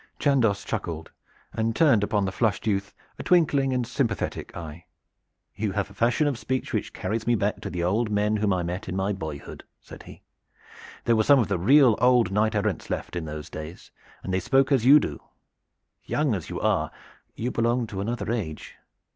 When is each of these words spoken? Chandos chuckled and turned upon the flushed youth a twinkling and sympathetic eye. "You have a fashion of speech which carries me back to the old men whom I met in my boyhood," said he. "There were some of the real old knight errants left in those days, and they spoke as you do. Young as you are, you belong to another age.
Chandos 0.17 0.65
chuckled 0.65 1.11
and 1.53 1.75
turned 1.75 2.03
upon 2.03 2.25
the 2.25 2.31
flushed 2.31 2.65
youth 2.65 2.91
a 3.19 3.23
twinkling 3.23 3.71
and 3.71 3.85
sympathetic 3.85 4.57
eye. 4.57 4.85
"You 5.55 5.73
have 5.73 5.91
a 5.91 5.93
fashion 5.93 6.25
of 6.25 6.39
speech 6.39 6.73
which 6.73 6.91
carries 6.91 7.27
me 7.27 7.35
back 7.35 7.61
to 7.61 7.69
the 7.69 7.83
old 7.83 8.09
men 8.09 8.37
whom 8.37 8.51
I 8.51 8.63
met 8.63 8.89
in 8.89 8.95
my 8.95 9.13
boyhood," 9.13 9.63
said 9.79 10.01
he. 10.01 10.23
"There 11.05 11.15
were 11.15 11.23
some 11.23 11.37
of 11.37 11.49
the 11.49 11.59
real 11.59 11.95
old 12.01 12.31
knight 12.31 12.55
errants 12.55 12.89
left 12.89 13.15
in 13.15 13.25
those 13.25 13.47
days, 13.51 13.91
and 14.23 14.33
they 14.33 14.39
spoke 14.39 14.71
as 14.71 14.85
you 14.87 14.99
do. 14.99 15.21
Young 16.03 16.33
as 16.33 16.49
you 16.49 16.59
are, 16.59 16.89
you 17.35 17.51
belong 17.51 17.85
to 17.85 18.01
another 18.01 18.31
age. 18.31 18.77